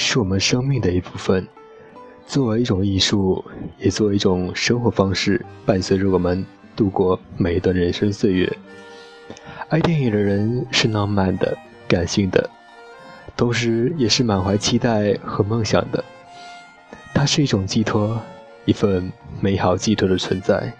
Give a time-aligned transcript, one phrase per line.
[0.00, 1.46] 是我们生命的一部分，
[2.26, 3.44] 作为一种艺术，
[3.78, 8.50] 也作为一种生活方式，伴随着我们度过每一段人生岁月。
[9.68, 12.48] 爱电影的人是浪漫的、感性的，
[13.36, 16.02] 同时也是满怀期待和梦想的。
[17.12, 18.18] 它是一种寄托，
[18.64, 20.72] 一份美好寄托的存在。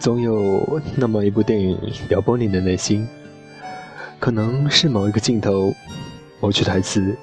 [0.00, 1.78] 总有那么一部电影
[2.08, 3.08] 撩拨你的内心。
[4.20, 5.72] 可能是某一个镜头、
[6.40, 7.16] 某句台词，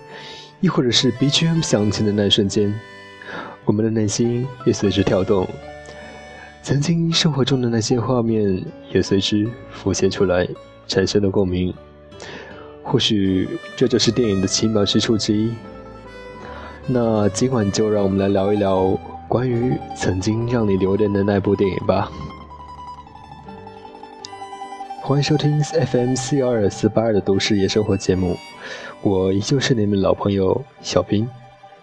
[0.62, 2.74] 亦或者是 BGM 响起的那一瞬间，
[3.66, 5.48] 我们的内心也随之跳动。
[6.64, 10.48] 曾经生活中的那些画面也随之浮现出来，
[10.88, 11.74] 产生了共鸣。
[12.82, 15.54] 或许这就是电影的奇妙之处之一。
[16.88, 18.98] 那今晚就让我们来聊一聊
[19.28, 22.12] 关于曾经让你留恋的那部电影吧。
[25.08, 28.36] 欢迎收听 FM 四幺二四八二的都市夜生活节目，
[29.04, 31.30] 我依旧是你们老朋友小兵，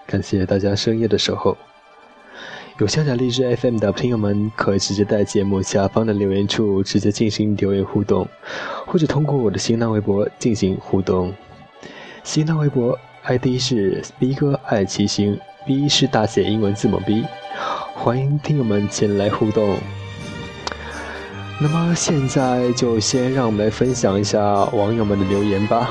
[0.04, 1.56] 感谢大家深夜的守候。
[2.78, 8.26] 有下载荔枝 FM 的朋友们，可以直接在节目下方的留言处直接进行留言互动，
[8.88, 11.32] 或者通过我的新浪微博进行互动。
[12.24, 17.24] 新浪微博 ID 是 B 哥爱骑行，B 是大写英文字母 B，
[17.94, 19.76] 欢迎听友们前来互动。
[21.60, 25.90] 那么现在就先让我们来分享一下网友们的留言吧。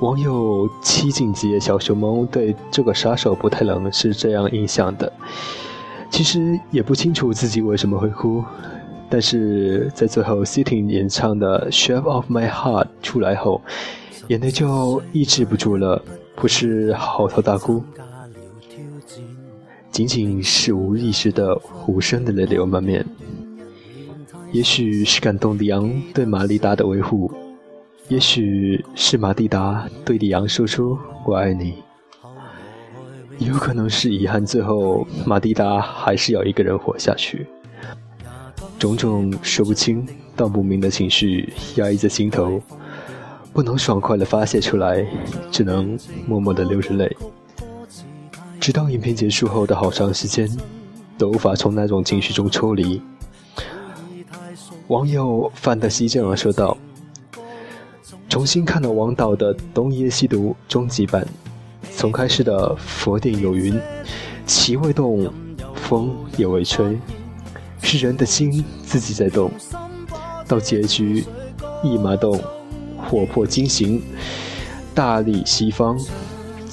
[0.00, 5.12] 网友七进阶小熊猫对这个杀手不太冷是这样印象的，
[6.10, 8.44] 其实也不清楚自己为什么会哭，
[9.10, 13.60] 但是在最后 Sitting 演唱的《Shape of My Heart》出来后，
[14.28, 16.02] 眼泪就抑制不住了，
[16.34, 17.82] 不是嚎啕大哭。
[19.96, 23.02] 仅仅是无意识的无声的泪流满面，
[24.52, 27.32] 也许是感动里昂对玛丽达的维护，
[28.08, 31.82] 也许是玛蒂达对里昂说出“我爱你”，
[33.40, 37.46] 有可能是遗憾，最后马蒂达还是要一个人活下去。
[38.78, 42.60] 种种说不清道不明的情绪压抑在心头，
[43.50, 45.06] 不能爽快的发泄出来，
[45.50, 47.16] 只能默默的流着泪。
[48.66, 50.50] 直到影片结束后的好长时间，
[51.16, 53.00] 都无法从那种情绪中抽离。
[54.88, 56.76] 网友范德西这样说道
[58.28, 61.24] ：“重新看了王导的《东邪西毒》终极版，
[61.92, 63.80] 从开始的佛殿有云，
[64.46, 65.32] 旗未动，
[65.76, 66.98] 风也未吹，
[67.82, 69.48] 是人的心自己在动，
[70.48, 71.24] 到结局
[71.84, 72.36] 一马动，
[72.96, 74.02] 火破金行，
[74.92, 75.96] 大力西方。”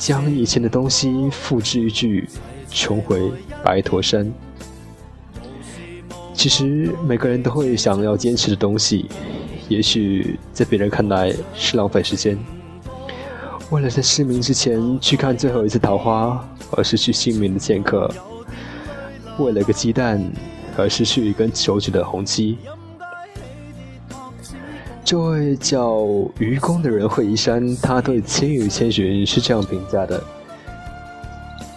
[0.06, 2.28] 将以前的东西付之一炬，
[2.70, 3.32] 重回
[3.64, 4.30] 白驼山。
[6.34, 9.10] 其实每个人都会想要坚持的东西，
[9.70, 12.38] 也许在别人看来是浪费时间。
[13.70, 18.14] 为了在失明之前去看最后一次桃花而失去性命的剑客，
[19.40, 20.22] 为了个鸡蛋
[20.76, 22.58] 而失去一根手指的红鸡。
[25.14, 26.08] 这位叫
[26.40, 30.20] 愚公的人会移山，他对《千与千寻》是这样评价的：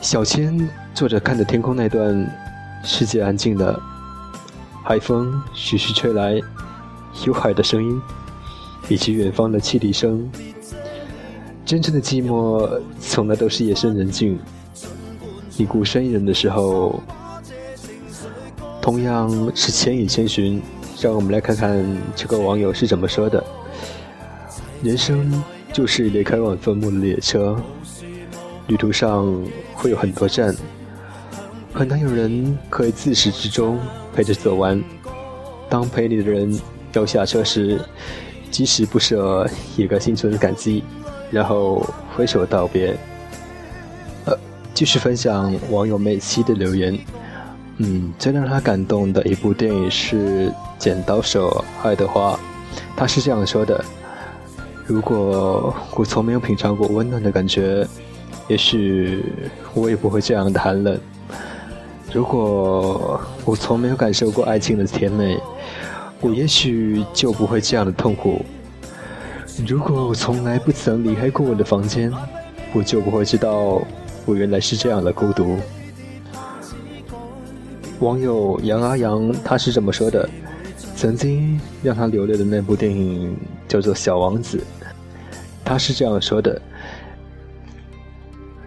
[0.01, 2.35] 小千坐着看着天空那段，
[2.83, 3.79] 世界安静的，
[4.83, 6.41] 海风徐徐吹来，
[7.27, 8.01] 有海的声音，
[8.89, 10.27] 以及远方的汽笛声。
[11.63, 14.39] 真正的寂寞，从来都是夜深人静，
[15.59, 16.99] 你孤身一人的时候。
[18.87, 20.63] 同样是《千与千寻》。
[21.01, 23.43] 让我们来看看这个网友是怎么说的
[24.81, 27.61] ：“人生就是一列开往坟墓的列车，
[28.69, 29.45] 旅途上
[29.75, 30.55] 会有很多站，
[31.75, 33.77] 很难有人可以自始至终
[34.15, 34.81] 陪着走完。
[35.69, 36.57] 当陪你的人
[36.93, 37.81] 要下车时，
[38.53, 39.45] 即使不舍，
[39.77, 40.85] 也该心存感激，
[41.33, 41.85] 然后
[42.15, 42.97] 挥手道别。”
[44.27, 44.39] 呃，
[44.73, 46.97] 继续分享网友每期的留言。
[47.79, 52.33] 嗯，最让他感动的一部电影是《剪刀手爱德华》，
[52.97, 53.85] 他是这样说的
[54.87, 57.87] ：“如果我从没有品尝过温暖的感觉，
[58.49, 59.23] 也许
[59.75, 60.97] 我也不会这样的寒冷；
[62.15, 65.39] 如果我从没有感受过爱情的甜美，
[66.23, 68.41] 我也许就不会这样的痛苦；
[69.69, 72.11] 如果我从来不曾离开过我的房间，
[72.73, 73.83] 我就不会知道
[74.25, 75.59] 我原来是这样的孤独。”
[78.01, 80.29] 网友杨阿阳他是这么说的
[80.95, 83.35] ：“曾经让他流泪的那部电影
[83.67, 84.59] 叫做《小王子》，
[85.65, 86.61] 他是这样说的：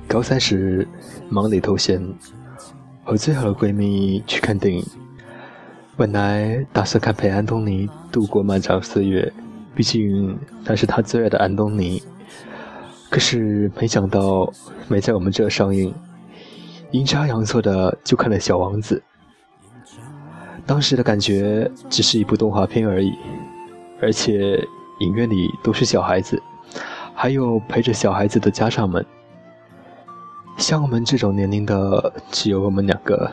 [0.07, 0.87] 高三时
[1.29, 2.01] 忙里偷闲，
[3.03, 4.83] 和最好的闺蜜去看电影，
[5.95, 9.31] 本来打算看陪安东尼度过漫长岁月，
[9.75, 10.35] 毕竟
[10.65, 12.01] 那是他最爱的安东尼。
[13.11, 14.51] 可是没想到
[14.87, 15.93] 没在我们这上映，
[16.89, 18.95] 阴差阳错的就看了《小王子》。
[20.69, 23.11] 当时的感觉只是一部动画片而已，
[23.99, 24.63] 而且
[24.99, 26.39] 影院里都是小孩子，
[27.15, 29.03] 还有陪着小孩子的家长们。
[30.57, 33.31] 像我们这种年龄的，只有我们两个。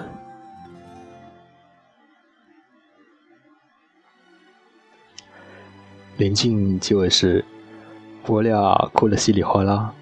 [6.16, 7.44] 临近结尾时，
[8.24, 9.92] 我俩哭得稀里哗啦。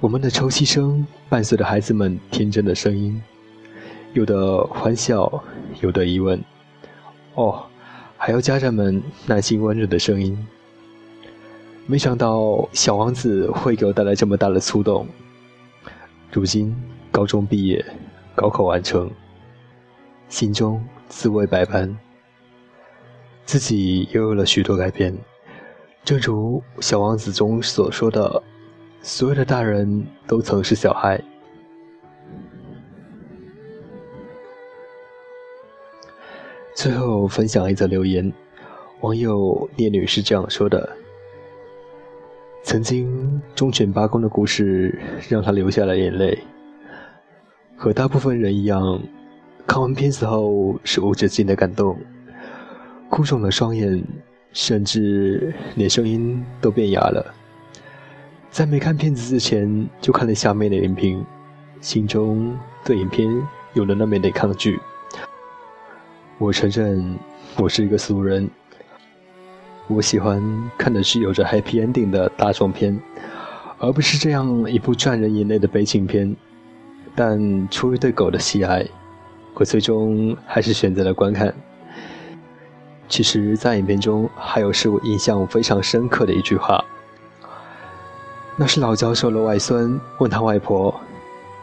[0.00, 3.22] 我们的抽泣声伴随着孩子们天真的声音，
[4.12, 5.42] 有的欢笑，
[5.80, 6.42] 有的疑问。
[7.34, 7.64] 哦，
[8.16, 10.36] 还有家长们耐心温柔的声音。
[11.86, 15.06] 没想到小王子会给我带来这么大的触动。
[16.32, 16.74] 如今
[17.10, 17.84] 高中毕业，
[18.34, 19.10] 高考完成，
[20.28, 21.96] 心中滋味百般。
[23.44, 25.16] 自己又有了许多改变，
[26.04, 28.42] 正如《小王子》中所说的
[29.02, 31.20] ：“所有的大人都曾是小孩。”
[36.74, 38.32] 最后分享一则留言，
[39.00, 40.88] 网友聂女士这样说的
[42.62, 46.38] ：“曾经忠犬八公的故事让她流下了眼泪，
[47.76, 49.00] 和大部分人一样，
[49.66, 51.96] 看完片子后是无止境的感动。”
[53.10, 54.02] 哭肿了双眼，
[54.52, 57.34] 甚至连声音都变哑了。
[58.50, 61.26] 在没看片子之前就看了下面的影评，
[61.80, 63.28] 心中对影片
[63.74, 64.78] 有了那么点抗拒。
[66.40, 67.18] 我承认，
[67.58, 68.48] 我是一个俗人。
[69.88, 70.42] 我喜欢
[70.78, 72.98] 看的是有着 happy ending 的大众片，
[73.78, 76.34] 而不是这样一部赚人眼泪的悲情片。
[77.14, 78.86] 但出于对狗的喜爱，
[79.52, 81.54] 我最终还是选择了观看。
[83.06, 86.82] 其实，在影片中还有使我印象非常深刻的一句话，
[88.56, 90.98] 那是老教授的外孙问他外婆：“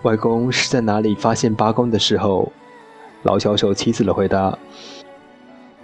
[0.06, 2.52] 外公是在哪里发现八公的时候？”
[3.28, 4.58] 老教授妻子的回答：“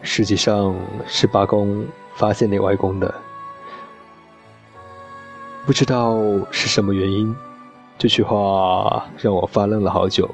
[0.01, 0.73] 实际上
[1.05, 1.85] 是八公
[2.15, 3.13] 发现你外公的。”
[5.67, 6.17] 不知道
[6.51, 7.35] 是什么原因，
[7.97, 10.29] 这句话让我发愣了好久。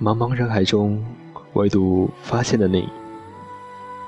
[0.00, 1.04] 茫茫人海中，
[1.52, 2.88] 唯独发现了你。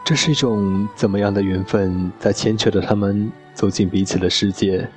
[0.03, 4.89] 这是一种怎么样的缘分，在牵扯着他们走进彼此的世界？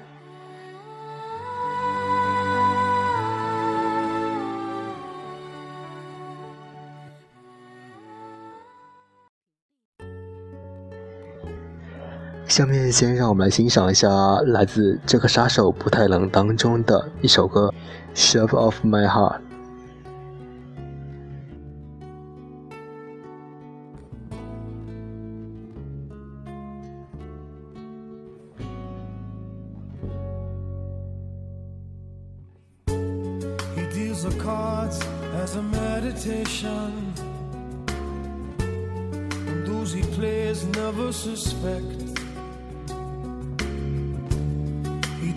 [12.60, 14.10] 下面先让我们来欣赏一下
[14.48, 17.74] 来自《这个杀手不太冷》当中的一首歌
[18.20, 19.38] 《Shove Off My Heart》。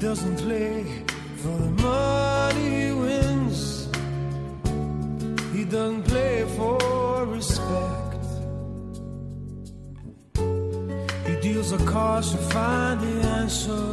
[0.02, 0.84] Doesn't play
[1.36, 3.86] for the money he wins.
[5.54, 8.24] He doesn't play for respect.
[11.28, 13.92] He deals a cards to find the answer.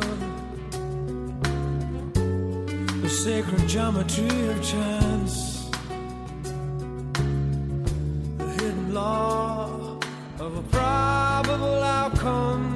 [3.03, 5.69] The sacred geometry of chance.
[8.39, 9.99] The hidden law
[10.39, 12.68] of a probable outcome.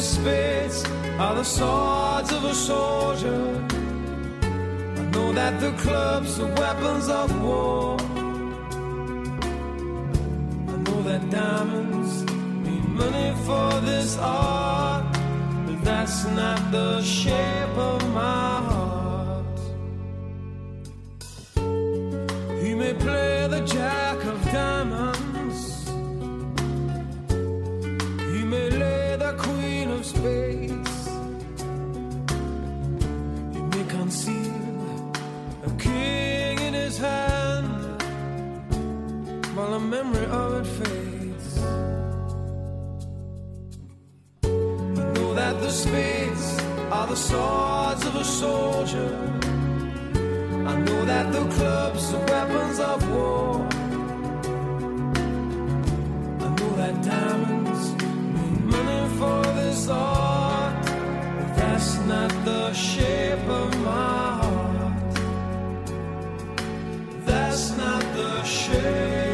[0.00, 0.84] Spades
[1.18, 3.66] are the swords of a soldier.
[4.96, 7.96] I know that the clubs are weapons of war.
[10.72, 12.24] I know that diamonds
[12.64, 15.04] mean money for this art,
[15.66, 19.60] but that's not the shape of my heart.
[22.62, 25.39] He may play the jack of diamonds.
[30.02, 30.89] Space.
[68.20, 69.29] the shade.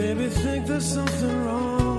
[0.00, 1.98] You maybe think there's something wrong.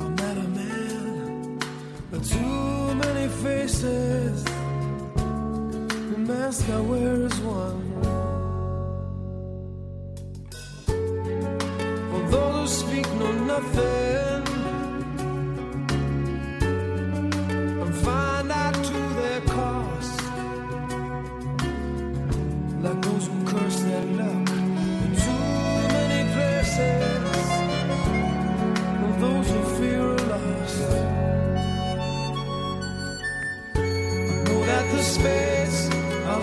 [0.00, 1.58] I'm not a man
[2.10, 4.44] with too many faces.
[4.44, 7.81] The mask I wear is one.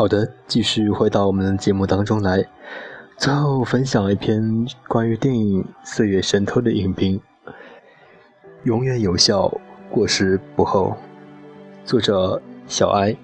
[0.00, 2.42] 好的，继续回到我们的节目当中来。
[3.18, 7.20] 最后分享一篇关于电影《岁月神偷》的影评。
[8.62, 9.52] 永远有效，
[9.90, 10.96] 过时不候。
[11.84, 13.14] 作者小哀。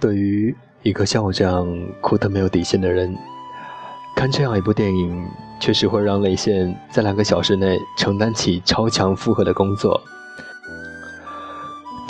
[0.00, 1.68] 对于一个像我这样
[2.00, 3.14] 哭得没有底线的人，
[4.16, 5.22] 看这样一部电影，
[5.60, 10.00] 确实会让泪腺在两个小时内承担起超强负荷的工作。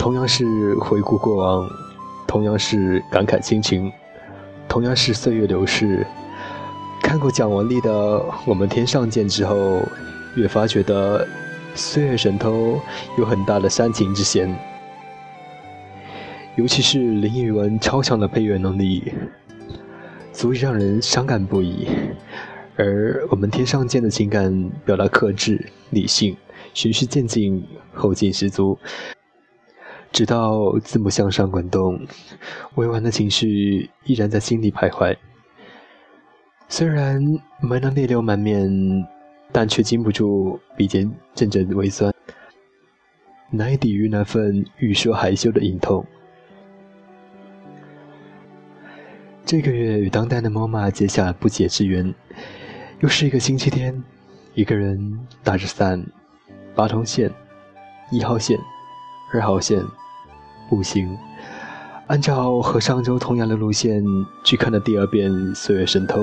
[0.03, 1.69] 同样是回顾过往，
[2.27, 3.89] 同样是感慨亲情，
[4.67, 6.05] 同样是岁月流逝。
[7.01, 9.81] 看过蒋雯丽的《我们天上见》之后，
[10.35, 11.25] 越发觉得
[11.73, 12.51] 《岁月神偷》
[13.17, 14.53] 有很大的煽情之嫌，
[16.57, 19.13] 尤其是林奕文超强的配乐能力，
[20.33, 21.87] 足以让人伤感不已。
[22.75, 26.35] 而《我们天上见》的情感表达克制、理性，
[26.73, 28.77] 循序渐进，后劲十足。
[30.13, 31.99] 直到字幕向上滚动，
[32.75, 35.17] 委婉的情绪依然在心里徘徊。
[36.69, 37.19] 虽然
[37.59, 38.69] 没能泪流满面，
[39.51, 42.13] 但却禁不住鼻尖阵阵微酸，
[43.49, 46.05] 难以抵御那份欲说还休的隐痛。
[49.43, 52.13] 这个月与当代的 MoMA 结下不解之缘，
[52.99, 54.03] 又是一个星期天，
[54.53, 56.05] 一个人打着伞，
[56.75, 57.31] 八通线、
[58.11, 58.59] 一号线、
[59.33, 59.83] 二号线。
[60.69, 61.15] 步行，
[62.07, 64.03] 按照和上周同样的路线
[64.43, 66.21] 去看了第二遍《岁月神偷》，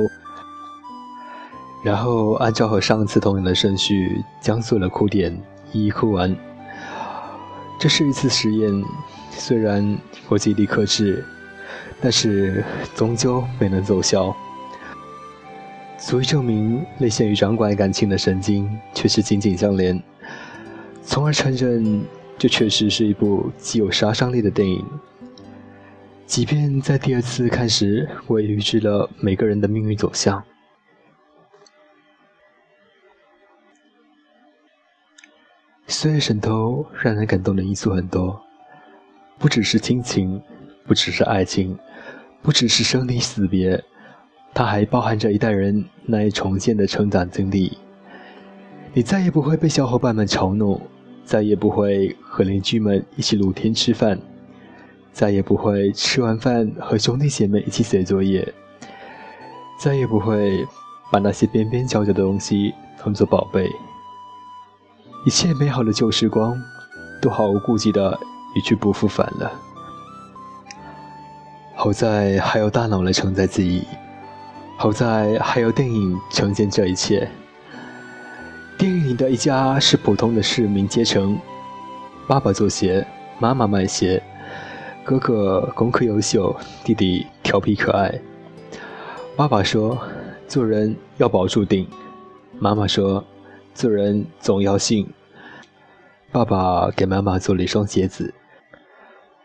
[1.85, 5.39] 然后按照和上次同样的顺序将所有的哭点
[5.73, 6.35] 一一哭完。
[7.79, 8.83] 这是一次实验，
[9.31, 9.97] 虽然
[10.29, 11.25] 我极力克制，
[12.01, 12.65] 但是
[12.97, 14.35] 终究没能奏效。
[15.97, 20.03] 足以证明泪腺与掌管感情的神经却是紧紧相连，
[21.05, 22.03] 从而承认。
[22.41, 24.83] 这确实是一部极有杀伤力的电影。
[26.25, 30.41] 即便在第二次看时，我也预知了每个人的命运走向。
[35.87, 38.41] 《岁月神偷》让人感动的因素很多，
[39.39, 40.41] 不只是亲情，
[40.87, 41.79] 不只是爱情，
[42.41, 43.85] 不只是生离死别，
[44.55, 47.77] 它还包含着一代人难以重现的成长经历。
[48.95, 50.81] 你再也不会被小伙伴们嘲弄。
[51.31, 54.19] 再也不会和邻居们一起露天吃饭，
[55.13, 58.53] 再也不会吃完饭和兄弟姐妹一起写作业，
[59.79, 60.67] 再也不会
[61.13, 63.71] 把那些边边角角的东西当作宝贝。
[65.25, 66.61] 一切美好的旧时光，
[67.23, 68.19] 都毫无顾忌的
[68.57, 69.53] 一去不复返了。
[71.77, 73.85] 好在还有大脑来承载记忆，
[74.77, 77.31] 好在还有电影呈现这一切。
[78.81, 81.39] 电影里的一家是普通的市民阶层，
[82.27, 83.07] 爸爸做鞋，
[83.39, 84.23] 妈妈卖鞋，
[85.05, 88.19] 哥哥功课优秀，弟弟调皮可爱。
[89.37, 90.03] 爸爸说
[90.49, 91.87] ：“做人要保住定。”
[92.59, 93.23] 妈妈说
[93.75, 95.07] ：“做人总要信。”
[96.33, 98.33] 爸爸给妈妈做了一双鞋子，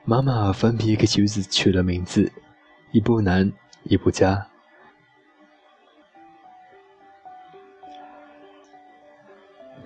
[0.05, 2.31] 妈妈分别给鞋子取了名字，
[2.93, 3.51] 一不难，
[3.83, 4.47] 一不佳。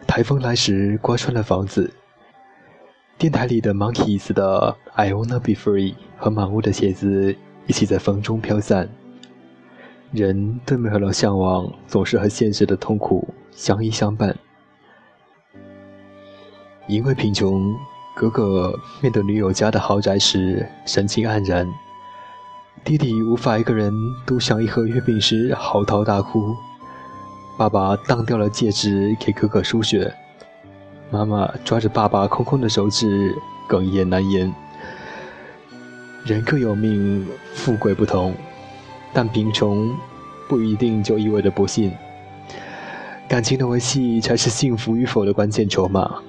[0.10, 1.94] 台风来时，刮穿了房子。
[3.16, 7.36] 电台里的 Monkeys 的《I Wanna Be Free》和满屋的鞋子
[7.68, 8.90] 一起在风中飘散。
[10.12, 14.36] 人对美好的向往，总是和现实的痛苦相依相伴。
[16.88, 17.72] 因为贫穷，
[18.16, 18.74] 哥哥
[19.04, 21.68] 面对女友家的豪宅时神情黯然；
[22.84, 23.94] 弟弟无法一个人
[24.26, 26.56] 独享一盒月饼时嚎啕大哭。
[27.60, 30.16] 爸爸当掉了戒指给哥哥输血，
[31.12, 33.36] 妈妈抓着爸爸空空的手指
[33.68, 34.50] 哽咽难言。
[36.24, 38.34] 人各有命，富贵不同，
[39.12, 39.94] 但贫穷
[40.48, 41.92] 不一定就意味着不幸。
[43.28, 46.22] 感情的维系才是幸福与否的关键筹码。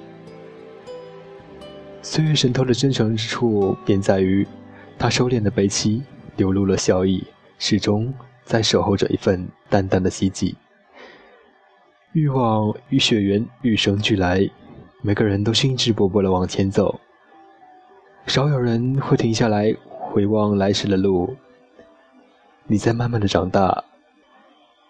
[2.01, 4.45] 岁月神偷的真诚之处，便在于
[4.99, 6.03] 他收敛的悲戚
[6.35, 7.23] 流露了笑意，
[7.57, 8.13] 始终
[8.43, 10.57] 在守候着一份淡淡的希冀。
[12.13, 14.45] 欲望与血缘与生俱来，
[15.01, 16.99] 每个人都兴致勃勃地往前走，
[18.27, 21.33] 少有人会停下来回望来时的路。
[22.67, 23.85] 你在慢慢的长大，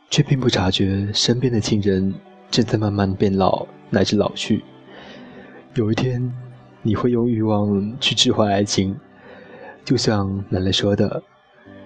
[0.09, 2.11] 却并不察觉身边的亲人
[2.49, 4.63] 正在慢慢变老乃至老去。
[5.75, 6.33] 有一天，
[6.81, 8.99] 你会用欲望去置换爱情，
[9.85, 11.21] 就像奶奶说的：“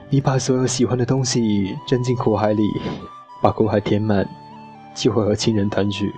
[0.09, 2.63] 你把所有喜欢的东西扔进苦海里，
[3.41, 4.25] 把苦海填满。”
[4.95, 6.11] 就会和亲人团聚。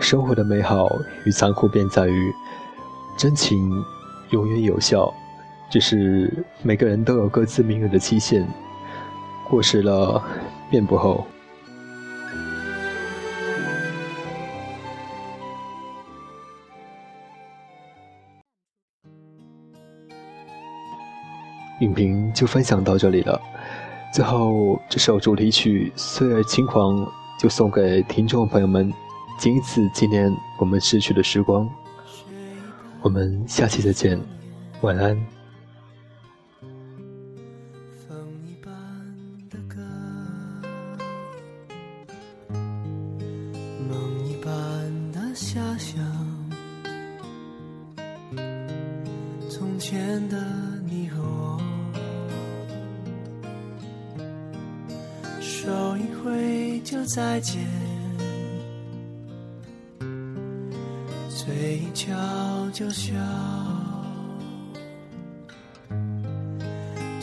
[0.00, 0.88] 生活的美好
[1.24, 2.32] 与残酷便在于，
[3.16, 3.70] 真情
[4.30, 5.12] 永远有效，
[5.70, 8.44] 只是每个人都有各自命运的期限，
[9.48, 10.20] 过时了
[10.70, 11.24] 便不后。
[21.80, 23.40] 影评就分享到这里了。
[24.14, 27.04] 最后，这首主题曲《岁月轻狂》
[27.36, 28.94] 就送给听众朋友们，
[29.40, 31.68] 仅此纪念我们逝去的时光。
[33.02, 34.16] 我们下期再见，
[34.82, 35.33] 晚安。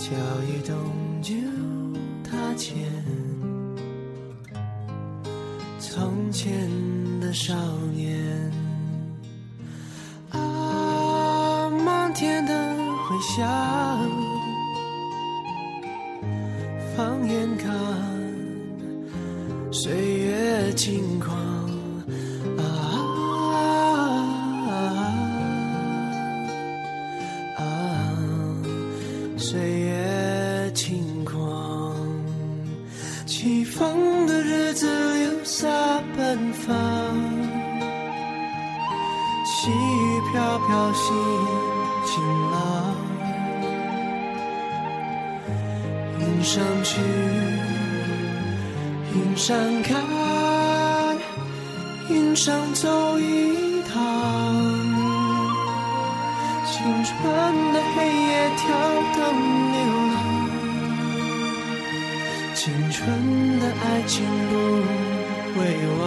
[0.02, 0.76] 脚一动
[1.22, 1.36] 就
[2.24, 2.76] 踏前。
[5.80, 6.68] 从前
[7.20, 7.54] 的少
[7.94, 8.52] 年，
[10.32, 12.54] 啊，漫天的
[13.04, 13.48] 回响，
[40.42, 41.14] 飘飘，心
[42.04, 42.12] 晴
[42.50, 42.58] 朗，
[46.20, 47.00] 云上去。
[49.14, 50.04] 云上看，
[52.10, 54.02] 云上走一趟，
[56.66, 57.14] 青春
[57.74, 58.66] 的黑夜跳
[59.14, 59.22] 动
[59.72, 59.78] 流
[60.12, 60.18] 浪，
[62.56, 63.00] 青春
[63.60, 64.54] 的爱情不
[65.54, 65.60] 会
[66.00, 66.02] 忘，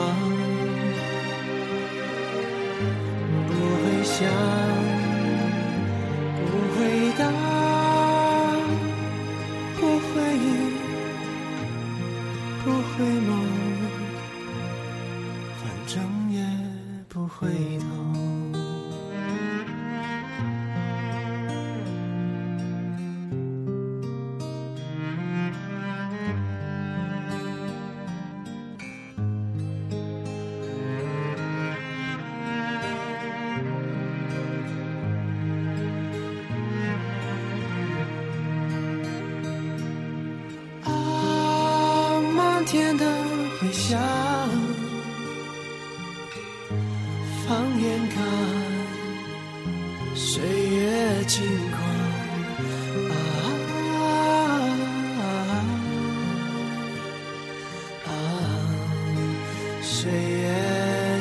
[60.04, 60.52] 岁月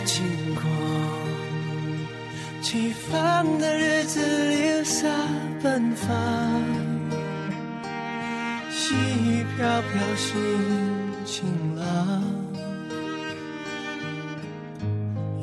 [0.03, 0.69] 轻狂，
[2.61, 5.07] 起风的日子留下
[5.61, 6.13] 奔放。
[8.69, 8.93] 细
[9.23, 10.33] 雨飘飘，心
[11.23, 11.45] 晴
[11.77, 12.21] 朗。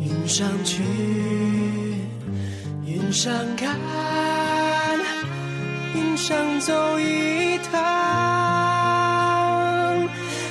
[0.03, 0.83] 云上去，
[2.85, 3.74] 云上看，
[5.94, 7.81] 云上走一趟。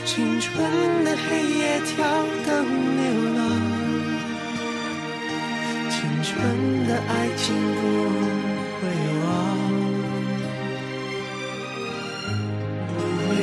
[0.06, 2.04] 青春的黑夜，跳
[6.89, 7.82] 的爱情不
[8.80, 8.82] 会
[9.23, 9.28] 忘。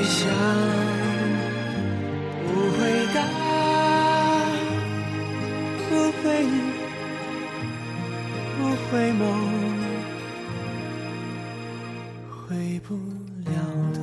[0.09, 0.25] 想，
[2.47, 2.79] 不回
[3.13, 3.19] 答，
[5.89, 5.91] 不
[6.23, 6.47] 回忆，
[8.57, 9.23] 不回眸，
[12.31, 12.89] 回不
[13.51, 13.53] 了
[13.95, 14.01] 头。